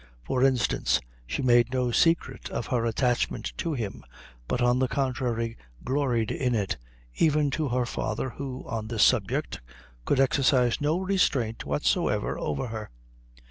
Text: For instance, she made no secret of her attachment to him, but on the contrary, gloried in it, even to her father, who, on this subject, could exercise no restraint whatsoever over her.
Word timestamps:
For 0.23 0.43
instance, 0.43 0.99
she 1.27 1.43
made 1.43 1.71
no 1.71 1.91
secret 1.91 2.49
of 2.49 2.65
her 2.65 2.85
attachment 2.87 3.53
to 3.57 3.73
him, 3.73 4.03
but 4.47 4.59
on 4.59 4.79
the 4.79 4.87
contrary, 4.87 5.57
gloried 5.83 6.31
in 6.31 6.55
it, 6.55 6.77
even 7.17 7.51
to 7.51 7.69
her 7.69 7.85
father, 7.85 8.31
who, 8.31 8.65
on 8.67 8.87
this 8.87 9.03
subject, 9.03 9.61
could 10.03 10.19
exercise 10.19 10.81
no 10.81 10.97
restraint 10.97 11.65
whatsoever 11.65 12.35
over 12.39 12.69
her. 12.69 12.89